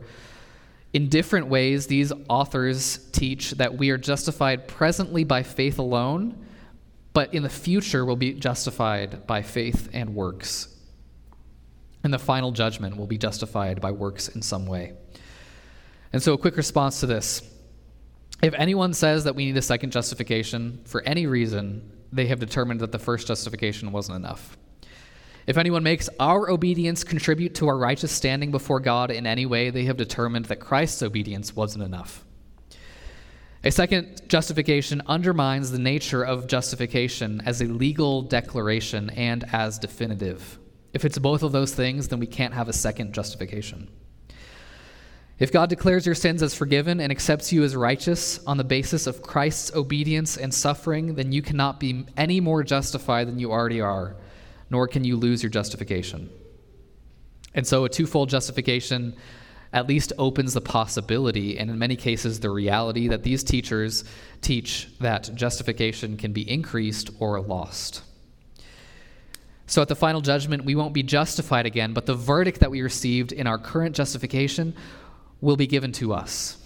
[0.94, 6.46] In different ways, these authors teach that we are justified presently by faith alone
[7.14, 10.68] but in the future we'll be justified by faith and works.
[12.04, 14.94] And the final judgment will be justified by works in some way.
[16.14, 17.42] And so, a quick response to this
[18.42, 22.80] if anyone says that we need a second justification for any reason, they have determined
[22.80, 24.58] that the first justification wasn't enough.
[25.48, 29.70] If anyone makes our obedience contribute to our righteous standing before God in any way,
[29.70, 32.24] they have determined that Christ's obedience wasn't enough.
[33.64, 40.58] A second justification undermines the nature of justification as a legal declaration and as definitive.
[40.94, 43.88] If it's both of those things, then we can't have a second justification.
[45.38, 49.08] If God declares your sins as forgiven and accepts you as righteous on the basis
[49.08, 53.82] of Christ's obedience and suffering, then you cannot be any more justified than you already
[53.82, 54.16] are,
[54.72, 56.30] nor can you lose your justification.
[57.54, 59.16] And so, a twofold justification
[59.74, 64.04] at least opens the possibility, and in many cases, the reality, that these teachers
[64.42, 68.04] teach that justification can be increased or lost.
[69.68, 72.82] So at the final judgment, we won't be justified again, but the verdict that we
[72.82, 74.76] received in our current justification
[75.40, 76.58] will be given to us.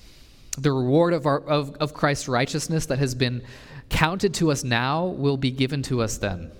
[0.57, 3.43] The reward of, our, of, of Christ's righteousness that has been
[3.89, 6.51] counted to us now will be given to us then.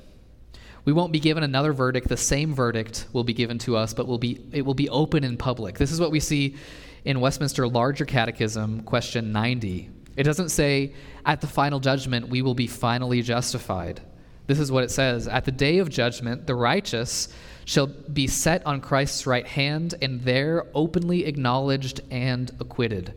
[0.86, 2.08] We won't be given another verdict.
[2.08, 5.24] The same verdict will be given to us, but will be, it will be open
[5.24, 5.80] in public.
[5.80, 6.56] This is what we see
[7.04, 9.90] in Westminster Larger Catechism, question 90.
[10.16, 10.94] It doesn't say,
[11.26, 14.00] at the final judgment, we will be finally justified.
[14.48, 17.30] This is what it says At the day of judgment, the righteous
[17.66, 23.14] shall be set on Christ's right hand, and there openly acknowledged and acquitted.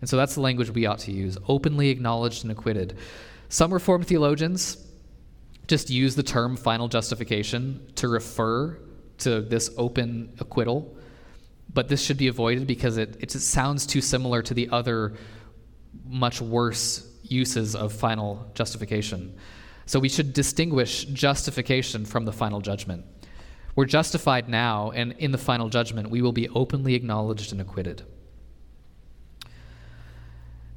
[0.00, 2.96] And so that's the language we ought to use openly acknowledged and acquitted.
[3.48, 4.83] Some Reformed theologians
[5.66, 8.78] just use the term final justification to refer
[9.18, 10.96] to this open acquittal,
[11.72, 15.14] but this should be avoided because it, it sounds too similar to the other
[16.06, 19.34] much worse uses of final justification.
[19.86, 23.04] So we should distinguish justification from the final judgment.
[23.76, 28.02] We're justified now, and in the final judgment, we will be openly acknowledged and acquitted.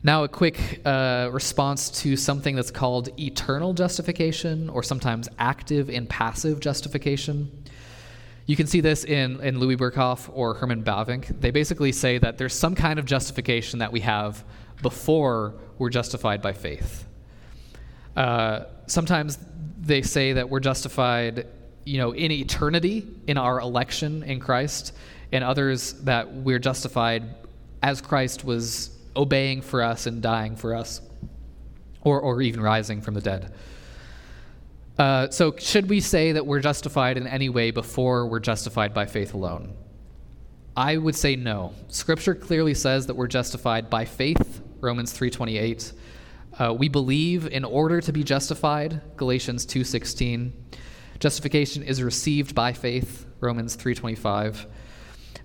[0.07, 6.09] Now, a quick uh, response to something that's called eternal justification, or sometimes active and
[6.09, 7.51] passive justification.
[8.45, 11.41] You can see this in, in Louis Berkhof or Herman Bavinck.
[11.41, 14.45] They basically say that there's some kind of justification that we have
[14.81, 17.05] before we're justified by faith.
[18.15, 19.37] Uh, sometimes
[19.77, 21.47] they say that we're justified,
[21.83, 24.93] you know, in eternity in our election in Christ,
[25.33, 27.23] and others that we're justified
[27.83, 31.01] as Christ was obeying for us and dying for us,
[32.01, 33.53] or, or even rising from the dead.
[34.97, 39.05] Uh, so, should we say that we're justified in any way before we're justified by
[39.05, 39.75] faith alone?
[40.75, 41.73] I would say no.
[41.87, 45.91] Scripture clearly says that we're justified by faith, Romans 3:28.
[46.59, 50.53] Uh, we believe in order to be justified, Galatians 2:16.
[51.19, 54.67] Justification is received by faith, Romans 3:25.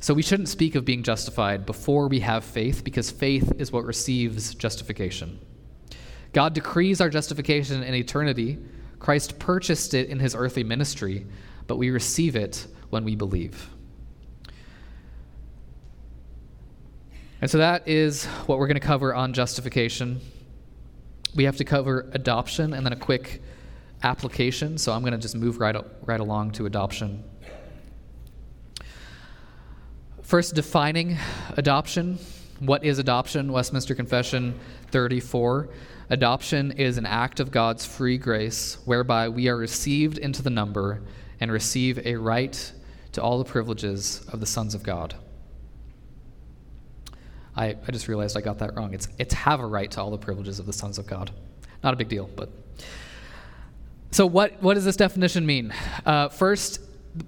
[0.02, 3.84] So we shouldn't speak of being justified before we have faith because faith is what
[3.84, 5.40] receives justification.
[6.34, 8.58] God decrees our justification in eternity
[9.02, 11.26] Christ purchased it in his earthly ministry,
[11.66, 13.68] but we receive it when we believe.
[17.40, 20.20] And so that is what we're going to cover on justification.
[21.34, 23.42] We have to cover adoption and then a quick
[24.04, 24.78] application.
[24.78, 25.74] So I'm going to just move right,
[26.06, 27.24] right along to adoption.
[30.32, 31.18] First, defining
[31.58, 32.18] adoption.
[32.58, 33.52] What is adoption?
[33.52, 34.58] Westminster Confession
[34.90, 35.68] 34.
[36.08, 41.02] Adoption is an act of God's free grace whereby we are received into the number
[41.38, 42.72] and receive a right
[43.12, 45.14] to all the privileges of the sons of God.
[47.54, 48.94] I, I just realized I got that wrong.
[48.94, 51.30] It's, it's have a right to all the privileges of the sons of God.
[51.84, 52.48] Not a big deal, but.
[54.12, 55.74] So, what, what does this definition mean?
[56.06, 56.80] Uh, first,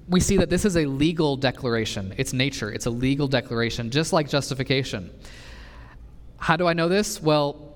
[0.09, 2.15] we see that this is a legal declaration.
[2.17, 5.11] It's nature, it's a legal declaration, just like justification.
[6.39, 7.23] How do I know this?
[7.23, 7.75] Well,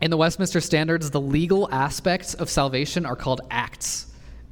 [0.00, 4.06] in the Westminster Standards, the legal aspects of salvation are called acts,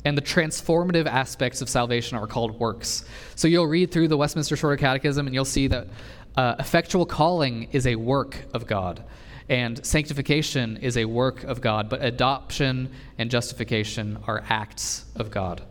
[0.04, 3.04] and the transformative aspects of salvation are called works.
[3.34, 5.88] So you'll read through the Westminster Shorter Catechism, and you'll see that
[6.36, 9.04] uh, effectual calling is a work of God,
[9.48, 15.62] and sanctification is a work of God, but adoption and justification are acts of God.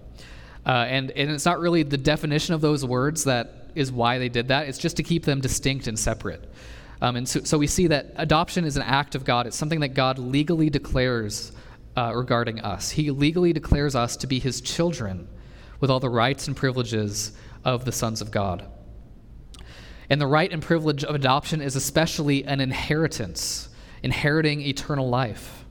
[0.65, 4.29] Uh, and, and it's not really the definition of those words that is why they
[4.29, 6.43] did that, it's just to keep them distinct and separate.
[7.01, 9.47] Um, and so, so, we see that adoption is an act of God.
[9.47, 11.51] It's something that God legally declares
[11.97, 12.91] uh, regarding us.
[12.91, 15.27] He legally declares us to be his children
[15.79, 17.31] with all the rights and privileges
[17.65, 18.65] of the sons of God.
[20.09, 23.69] And the right and privilege of adoption is especially an inheritance,
[24.03, 25.65] inheriting eternal life.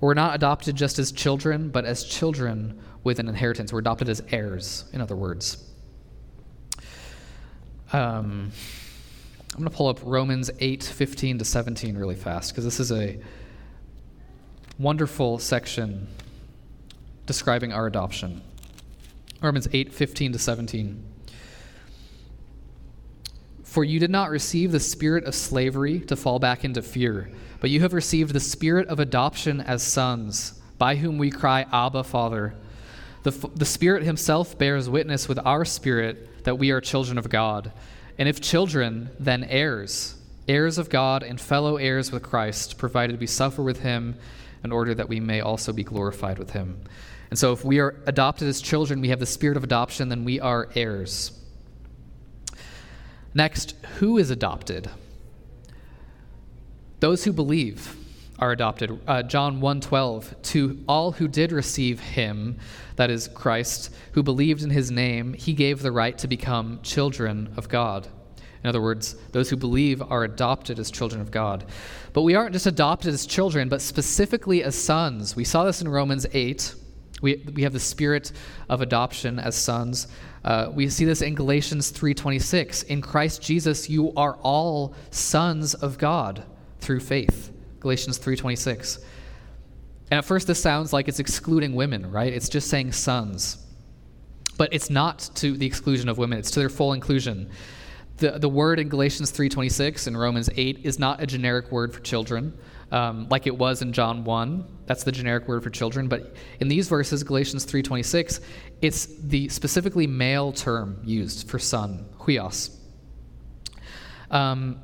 [0.00, 3.72] We're not adopted just as children, but as children with an inheritance.
[3.72, 5.62] We're adopted as heirs, in other words.
[7.92, 8.50] Um,
[9.52, 12.90] I'm going to pull up Romans 8 15 to 17 really fast because this is
[12.90, 13.20] a
[14.78, 16.08] wonderful section
[17.26, 18.42] describing our adoption.
[19.40, 21.13] Romans 8 15 to 17.
[23.74, 27.28] For you did not receive the spirit of slavery to fall back into fear,
[27.60, 32.04] but you have received the spirit of adoption as sons, by whom we cry, Abba,
[32.04, 32.54] Father.
[33.24, 37.72] The, the Spirit Himself bears witness with our spirit that we are children of God.
[38.16, 43.26] And if children, then heirs, heirs of God and fellow heirs with Christ, provided we
[43.26, 44.14] suffer with him
[44.62, 46.80] in order that we may also be glorified with him.
[47.28, 50.24] And so, if we are adopted as children, we have the spirit of adoption, then
[50.24, 51.40] we are heirs.
[53.34, 54.90] Next, who is adopted?
[57.00, 57.96] Those who believe
[58.38, 58.98] are adopted.
[59.06, 62.56] Uh, John 1:12 to all who did receive him
[62.96, 67.52] that is Christ who believed in his name he gave the right to become children
[67.56, 68.08] of God.
[68.62, 71.66] In other words, those who believe are adopted as children of God.
[72.14, 75.36] But we aren't just adopted as children, but specifically as sons.
[75.36, 76.74] We saw this in Romans 8.
[77.24, 78.32] We, we have the spirit
[78.68, 80.08] of adoption as sons.
[80.44, 82.84] Uh, we see this in Galatians 3:26.
[82.84, 86.44] In Christ Jesus, you are all sons of God
[86.80, 87.50] through faith.
[87.80, 88.98] Galatians 3:26.
[90.10, 92.30] And at first this sounds like it's excluding women, right?
[92.30, 93.56] It's just saying sons.
[94.58, 97.48] But it's not to the exclusion of women, it's to their full inclusion.
[98.18, 102.00] The, the word in Galatians 3.26 and Romans 8 is not a generic word for
[102.00, 102.52] children,
[102.92, 104.73] um, like it was in John 1.
[104.86, 106.08] That's the generic word for children.
[106.08, 108.40] But in these verses, Galatians 3.26,
[108.82, 112.76] it's the specifically male term used for son, huios.
[114.30, 114.80] Um,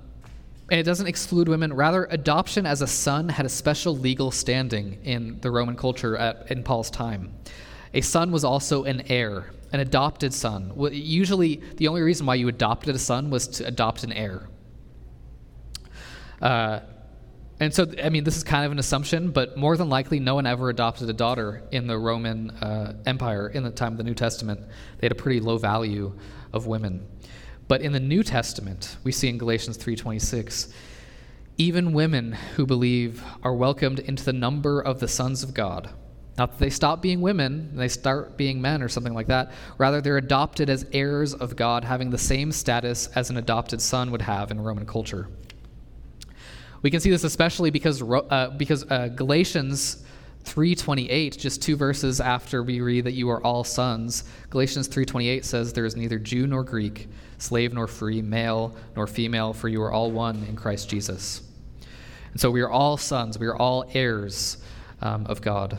[0.70, 1.72] and it doesn't exclude women.
[1.72, 6.50] Rather, adoption as a son had a special legal standing in the Roman culture at,
[6.50, 7.34] in Paul's time.
[7.92, 10.72] A son was also an heir, an adopted son.
[10.92, 14.48] Usually, the only reason why you adopted a son was to adopt an heir.
[16.40, 16.80] Uh,
[17.60, 20.34] and so, I mean, this is kind of an assumption, but more than likely, no
[20.34, 24.04] one ever adopted a daughter in the Roman uh, Empire in the time of the
[24.04, 24.60] New Testament.
[24.98, 26.18] They had a pretty low value
[26.54, 27.06] of women.
[27.68, 30.72] But in the New Testament, we see in Galatians 3:26,
[31.58, 35.90] even women who believe are welcomed into the number of the sons of God.
[36.38, 39.52] Not that they stop being women they start being men or something like that.
[39.76, 44.10] Rather, they're adopted as heirs of God, having the same status as an adopted son
[44.12, 45.28] would have in Roman culture.
[46.82, 50.04] We can see this especially because, uh, because uh, Galatians
[50.44, 55.72] 3:28, just two verses after we read that you are all sons, Galatians 3:28 says
[55.72, 57.08] there is neither Jew nor Greek,
[57.38, 61.42] slave nor free, male nor female, for you are all one in Christ Jesus.
[62.32, 64.58] And so we are all sons, we are all heirs
[65.02, 65.78] um, of God.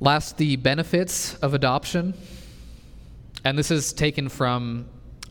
[0.00, 2.14] Last, the benefits of adoption.
[3.44, 4.86] And this is taken from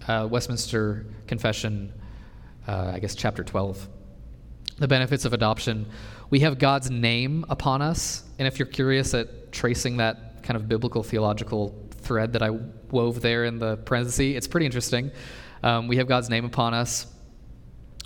[0.08, 1.92] uh, Westminster Confession,
[2.68, 3.88] uh, I guess, chapter 12.
[4.78, 5.88] The benefits of adoption.
[6.30, 8.24] We have God's name upon us.
[8.40, 12.50] And if you're curious at tracing that kind of biblical theological thread that I
[12.92, 15.12] wove there in the parenthesis, it's pretty interesting.
[15.62, 17.08] Um, we have God's name upon us.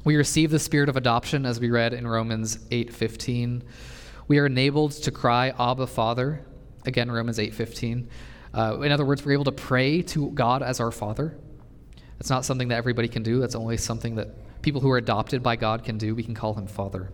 [0.03, 3.63] We receive the spirit of adoption, as we read in Romans 8:15.
[4.27, 6.45] We are enabled to cry, Abba, Father.
[6.85, 8.07] Again, Romans 8:15.
[8.53, 11.37] Uh, in other words, we're able to pray to God as our Father.
[12.19, 13.39] It's not something that everybody can do.
[13.39, 14.29] That's only something that
[14.67, 16.13] people who are adopted by God can do.
[16.13, 17.09] We can call Him Father.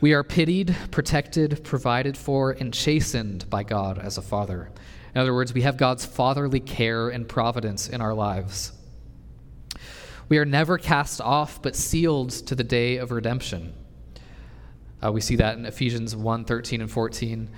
[0.00, 4.70] We are pitied, protected, provided for, and chastened by God as a Father.
[5.12, 8.70] In other words, we have God's fatherly care and providence in our lives.
[10.28, 13.74] We are never cast off, but sealed to the day of redemption.
[15.04, 17.50] Uh, we see that in Ephesians 1 13 and 14,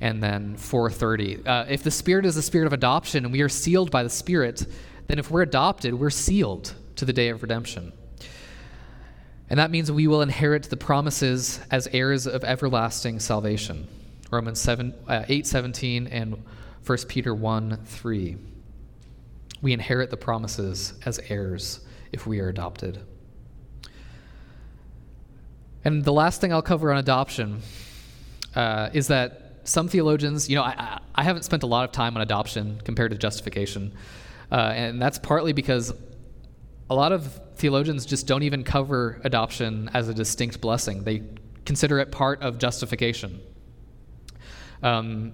[0.00, 1.46] and then 430.
[1.46, 4.10] Uh, if the Spirit is the Spirit of adoption and we are sealed by the
[4.10, 4.66] Spirit,
[5.06, 7.92] then if we're adopted, we're sealed to the day of redemption.
[9.50, 13.88] And that means we will inherit the promises as heirs of everlasting salvation.
[14.30, 16.42] Romans 7, uh, 8 17 and
[16.86, 18.36] 1 Peter 1 3.
[19.60, 21.80] We inherit the promises as heirs
[22.12, 23.00] if we are adopted.
[25.84, 27.62] And the last thing I'll cover on adoption
[28.54, 32.16] uh, is that some theologians, you know, I, I, haven't spent a lot of time
[32.16, 33.92] on adoption compared to justification.
[34.50, 35.92] Uh, and that's partly because
[36.90, 41.22] a lot of theologians just don't even cover adoption as a distinct blessing, they
[41.64, 43.40] consider it part of justification.
[44.82, 45.32] Um,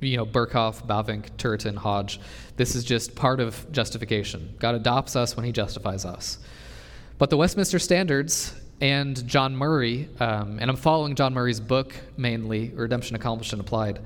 [0.00, 2.20] you know, Berkhof, Bavinck, Turretin, Hodge.
[2.56, 4.54] This is just part of justification.
[4.58, 6.38] God adopts us when he justifies us.
[7.16, 12.68] But the Westminster Standards and John Murray, um, and I'm following John Murray's book mainly,
[12.68, 14.00] Redemption Accomplished and Applied,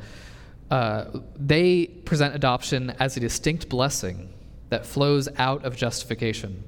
[0.70, 4.32] uh, they present adoption as a distinct blessing
[4.70, 6.62] that flows out of justification.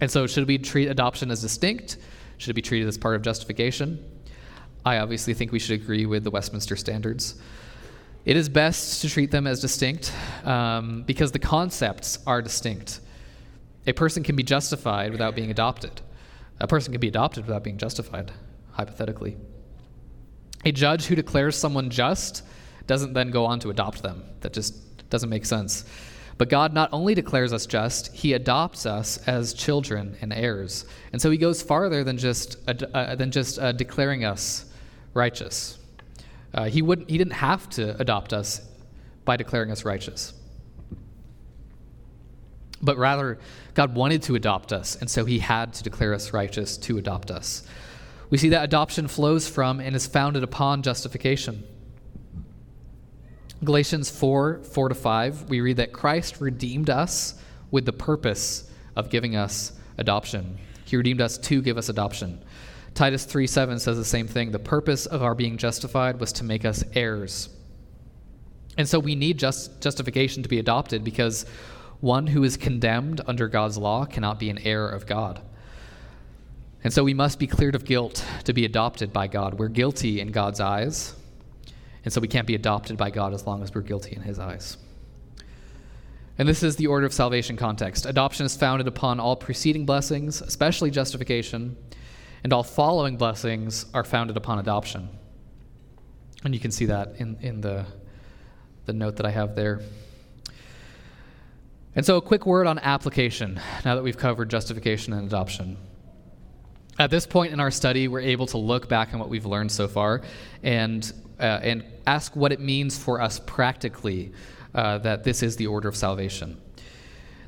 [0.00, 1.98] And so, should we treat adoption as distinct?
[2.38, 4.02] Should it be treated as part of justification?
[4.84, 7.34] I obviously think we should agree with the Westminster Standards.
[8.24, 10.12] It is best to treat them as distinct
[10.44, 13.00] um, because the concepts are distinct.
[13.86, 16.00] A person can be justified without being adopted.
[16.60, 18.30] A person can be adopted without being justified,
[18.72, 19.36] hypothetically.
[20.64, 22.42] A judge who declares someone just
[22.86, 24.24] doesn't then go on to adopt them.
[24.40, 25.84] That just doesn't make sense.
[26.40, 30.86] But God not only declares us just, He adopts us as children and heirs.
[31.12, 34.64] And so He goes farther than just, uh, than just uh, declaring us
[35.12, 35.76] righteous.
[36.54, 38.66] Uh, he, wouldn't, he didn't have to adopt us
[39.26, 40.32] by declaring us righteous.
[42.80, 43.38] But rather,
[43.74, 47.30] God wanted to adopt us, and so he had to declare us righteous to adopt
[47.30, 47.64] us.
[48.30, 51.64] We see that adoption flows from and is founded upon justification.
[53.62, 57.34] Galatians 4 4 to 5, we read that Christ redeemed us
[57.70, 60.58] with the purpose of giving us adoption.
[60.86, 62.42] He redeemed us to give us adoption.
[62.94, 64.50] Titus 3 7 says the same thing.
[64.50, 67.50] The purpose of our being justified was to make us heirs.
[68.78, 71.44] And so we need just, justification to be adopted because
[72.00, 75.42] one who is condemned under God's law cannot be an heir of God.
[76.82, 79.58] And so we must be cleared of guilt to be adopted by God.
[79.58, 81.14] We're guilty in God's eyes.
[82.04, 84.38] And so we can't be adopted by God as long as we're guilty in his
[84.38, 84.76] eyes.
[86.38, 88.06] And this is the order of salvation context.
[88.06, 91.76] Adoption is founded upon all preceding blessings, especially justification,
[92.42, 95.10] and all following blessings are founded upon adoption.
[96.42, 97.84] And you can see that in, in the,
[98.86, 99.82] the note that I have there.
[101.94, 105.76] And so, a quick word on application now that we've covered justification and adoption.
[106.98, 109.72] At this point in our study, we're able to look back on what we've learned
[109.72, 110.22] so far
[110.62, 114.32] and, uh, and ask what it means for us practically
[114.74, 116.60] uh, that this is the order of salvation.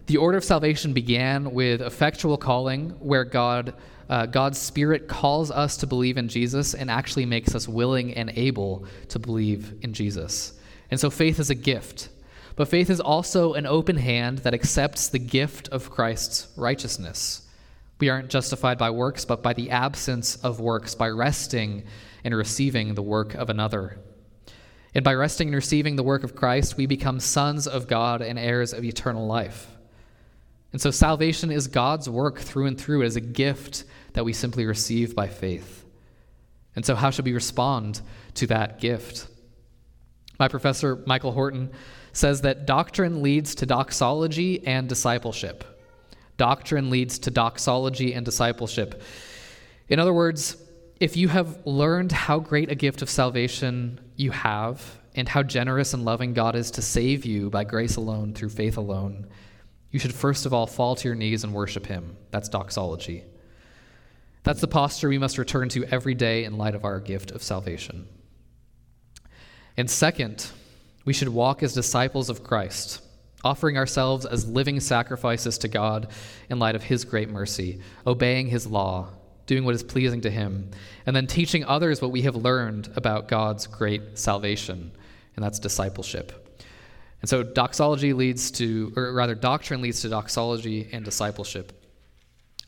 [0.06, 3.74] The order of salvation began with effectual calling, where God
[4.08, 8.30] uh, God's Spirit calls us to believe in Jesus and actually makes us willing and
[8.34, 10.52] able to believe in Jesus.
[10.90, 12.10] And so faith is a gift.
[12.54, 17.48] But faith is also an open hand that accepts the gift of Christ's righteousness.
[18.00, 21.84] We aren't justified by works, but by the absence of works, by resting
[22.24, 23.98] and receiving the work of another.
[24.94, 28.38] And by resting and receiving the work of Christ, we become sons of God and
[28.38, 29.68] heirs of eternal life.
[30.72, 33.02] And so salvation is God's work through and through.
[33.02, 33.84] It is a gift
[34.14, 35.84] that we simply receive by faith.
[36.74, 38.00] And so, how should we respond
[38.34, 39.28] to that gift?
[40.38, 41.70] My professor, Michael Horton,
[42.12, 45.64] says that doctrine leads to doxology and discipleship.
[46.38, 49.02] Doctrine leads to doxology and discipleship.
[49.88, 50.56] In other words,
[51.02, 55.94] if you have learned how great a gift of salvation you have and how generous
[55.94, 59.26] and loving God is to save you by grace alone through faith alone,
[59.90, 62.16] you should first of all fall to your knees and worship Him.
[62.30, 63.24] That's doxology.
[64.44, 67.42] That's the posture we must return to every day in light of our gift of
[67.42, 68.06] salvation.
[69.76, 70.46] And second,
[71.04, 73.02] we should walk as disciples of Christ,
[73.42, 76.12] offering ourselves as living sacrifices to God
[76.48, 79.08] in light of His great mercy, obeying His law,
[79.46, 80.70] doing what is pleasing to Him,
[81.06, 84.92] and then teaching others what we have learned about God's great salvation,
[85.36, 86.38] and that's discipleship.
[87.20, 91.72] And so doxology leads to, or rather, doctrine leads to doxology and discipleship.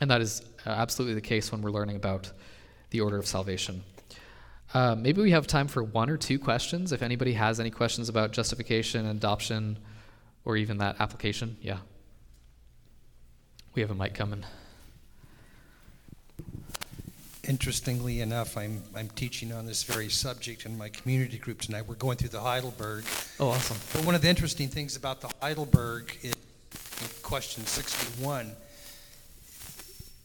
[0.00, 2.30] And that is uh, absolutely the case when we're learning about
[2.90, 3.82] the order of salvation.
[4.72, 6.92] Uh, maybe we have time for one or two questions.
[6.92, 9.78] If anybody has any questions about justification, adoption,
[10.44, 11.78] or even that application, yeah.
[13.74, 14.44] We have a mic coming.
[17.46, 21.84] Interestingly enough, I'm, I'm teaching on this very subject in my community group tonight.
[21.86, 23.04] We're going through the Heidelberg.
[23.38, 23.76] Oh, awesome.
[23.92, 28.50] But one of the interesting things about the Heidelberg is in question 61,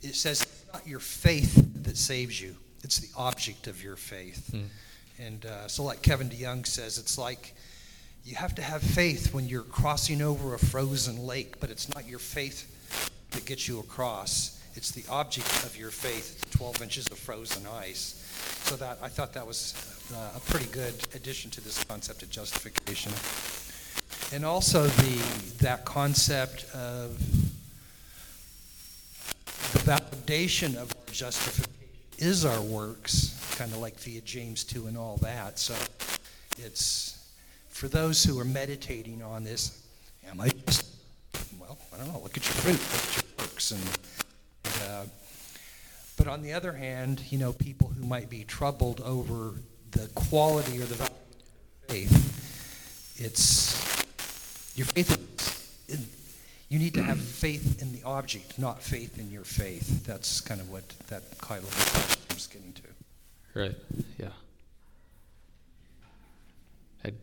[0.02, 4.52] it says it's not your faith that saves you, it's the object of your faith.
[4.54, 4.68] Mm.
[5.20, 7.54] And uh, so, like Kevin DeYoung says, it's like
[8.24, 12.08] you have to have faith when you're crossing over a frozen lake, but it's not
[12.08, 12.76] your faith
[13.32, 18.16] that gets you across it's the object of your faith, 12 inches of frozen ice.
[18.64, 19.74] So that I thought that was
[20.14, 23.12] uh, a pretty good addition to this concept of justification.
[24.34, 27.18] And also the that concept of
[29.74, 31.74] the validation of our justification
[32.18, 35.58] is our works, kind of like via James 2 and all that.
[35.58, 35.74] So
[36.58, 37.20] it's
[37.70, 39.82] for those who are meditating on this,
[40.30, 40.86] am I just,
[41.60, 43.82] well, I don't know, look at your fruit, look at your works, and
[46.20, 49.54] but on the other hand, you know, people who might be troubled over
[49.92, 54.04] the quality or the value of faith, it's
[54.76, 55.88] your faith.
[55.88, 56.06] In,
[56.68, 60.06] you need to have faith in the object, not faith in your faith.
[60.06, 62.82] That's kind of what that Heidelberg is getting to.
[63.58, 63.76] Right.
[64.18, 64.28] Yeah.
[67.06, 67.16] I'd...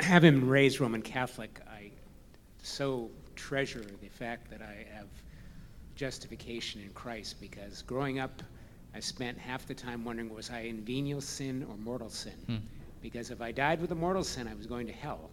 [0.00, 1.90] Having been raised Roman Catholic, I
[2.62, 5.06] so treasure the fact that I have
[5.98, 8.42] justification in Christ because growing up,
[8.94, 12.38] I spent half the time wondering was I in venial sin or mortal sin?
[12.46, 12.56] Hmm.
[13.02, 15.30] Because if I died with a mortal sin, I was going to hell.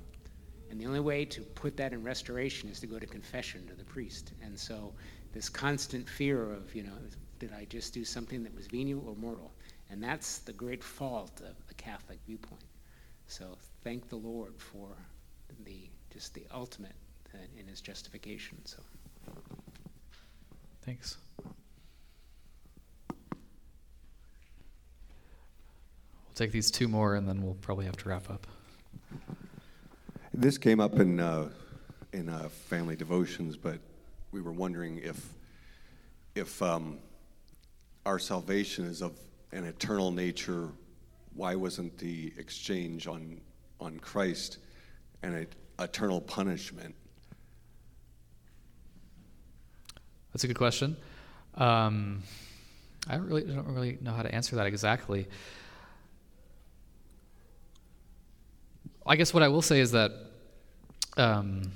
[0.70, 3.76] And the only way to put that in restoration is to go to confession to
[3.76, 4.34] the priest.
[4.42, 4.94] And so
[5.32, 6.98] this constant fear of, you know,
[7.40, 9.54] did I just do something that was venial or mortal?
[9.90, 12.66] And that's the great fault of the Catholic viewpoint.
[13.28, 14.90] So thank the Lord for
[15.64, 16.96] the just the ultimate
[17.58, 18.58] in his justification.
[18.66, 18.78] So,
[20.86, 21.18] thanks.
[26.28, 28.46] We'll take these two more, and then we'll probably have to wrap up.
[30.34, 31.50] This came up in uh,
[32.14, 33.80] in uh, family devotions, but
[34.32, 35.34] we were wondering if
[36.36, 37.00] if um,
[38.06, 39.18] our salvation is of
[39.54, 40.70] an eternal nature.
[41.34, 43.42] Why wasn't the exchange on
[43.80, 44.60] on Christ
[45.24, 45.48] an
[45.80, 46.94] eternal punishment?
[50.36, 50.98] That's a good question.
[51.56, 52.22] Um,
[53.08, 55.30] I really don't really know how to answer that exactly.
[59.08, 60.12] I guess what I will say is that
[61.16, 61.72] um,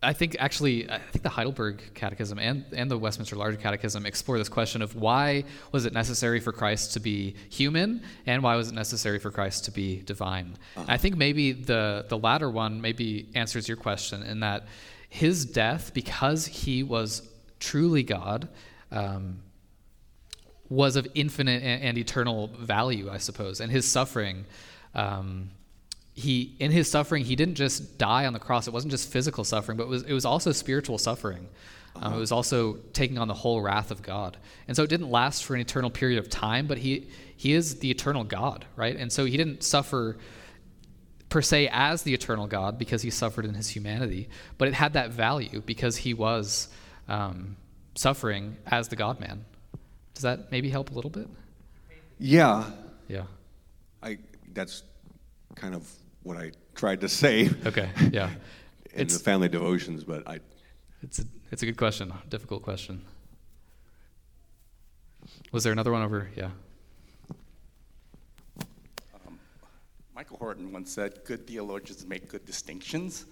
[0.00, 4.38] I think actually I think the Heidelberg Catechism and, and the Westminster Larger Catechism explore
[4.38, 5.42] this question of why
[5.72, 9.64] was it necessary for Christ to be human and why was it necessary for Christ
[9.64, 10.56] to be divine.
[10.76, 10.86] Uh-huh.
[10.86, 14.68] I think maybe the the latter one maybe answers your question in that
[15.16, 17.26] his death, because he was
[17.58, 18.48] truly God,
[18.92, 19.38] um,
[20.68, 23.60] was of infinite and, and, eternal value, I suppose.
[23.62, 24.44] And his suffering,
[24.94, 25.50] um,
[26.12, 28.66] he in his suffering, he didn't just die on the cross.
[28.66, 31.48] It wasn't just physical suffering, but it was, it was also spiritual suffering.
[31.94, 34.36] Um, it was also taking on the whole wrath of God.
[34.68, 37.08] And so it didn't last for an eternal period of time, but he
[37.38, 38.96] he is the eternal God, right?
[38.96, 40.18] And so he didn't suffer
[41.36, 44.94] per se as the eternal God because he suffered in his humanity, but it had
[44.94, 46.68] that value because he was
[47.08, 47.56] um,
[47.94, 49.44] suffering as the God man.
[50.14, 51.28] Does that maybe help a little bit?
[52.18, 52.70] Yeah,
[53.06, 53.24] Yeah.
[54.02, 54.16] I,
[54.54, 54.82] that's
[55.56, 55.86] kind of
[56.22, 57.90] what I tried to say Okay.
[58.10, 58.30] Yeah.
[58.94, 60.40] in It's the family devotions, but I,
[61.02, 62.14] it's a, it's a good question.
[62.30, 63.04] Difficult question.
[65.52, 66.30] Was there another one over?
[66.34, 66.52] Yeah.
[70.26, 73.26] Michael Horton once said, good theologians make good distinctions.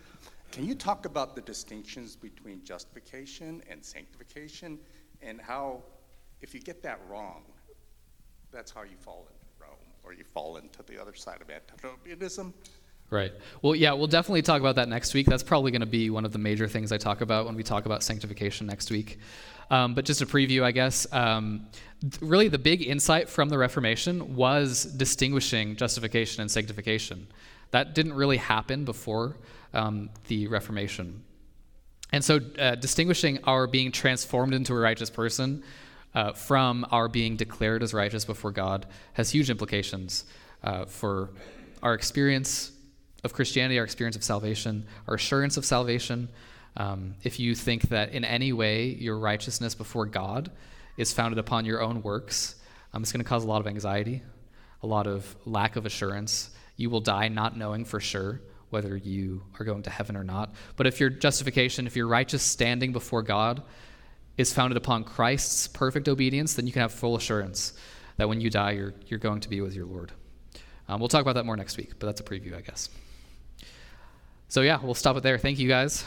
[0.53, 4.79] Can you talk about the distinctions between justification and sanctification
[5.21, 5.83] and how,
[6.41, 7.43] if you get that wrong,
[8.53, 9.75] that's how you fall into Rome
[10.05, 12.55] or you fall into the other side of antinomianism?
[13.15, 13.33] Right.
[13.63, 15.29] Well, yeah, we'll definitely talk about that next week.
[15.29, 17.63] That's probably going to be one of the major things I talk about when we
[17.63, 19.21] talk about sanctification next week.
[19.71, 21.07] Um, but just a preview, I guess.
[21.13, 21.69] Um,
[22.01, 27.29] th- really, the big insight from the Reformation was distinguishing justification and sanctification.
[27.71, 29.37] That didn't really happen before
[29.73, 31.23] um, the Reformation.
[32.11, 35.63] And so, uh, distinguishing our being transformed into a righteous person
[36.17, 40.25] uh, from our being declared as righteous before God has huge implications
[40.65, 41.31] uh, for
[41.81, 42.73] our experience
[43.25, 46.29] of Christianity, our experience of salvation, our assurance of salvation.
[46.77, 50.51] Um, if you think that in any way your righteousness before God
[50.97, 52.57] is founded upon your own works,
[52.93, 54.23] um, it's going to cause a lot of anxiety,
[54.83, 56.51] a lot of lack of assurance.
[56.77, 60.53] You will die not knowing for sure whether you are going to heaven or not.
[60.77, 63.63] But if your justification, if your righteous standing before God
[64.37, 67.73] is founded upon Christ's perfect obedience, then you can have full assurance
[68.17, 70.13] that when you die, you're, you're going to be with your Lord.
[70.89, 72.89] Um, we'll talk about that more next week, but that's a preview, I guess.
[74.55, 75.37] So, yeah, we'll stop it there.
[75.37, 76.05] Thank you, guys.